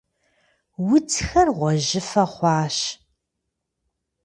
[0.93, 2.77] Удзхэр гъуэжьыфэ хъуащ.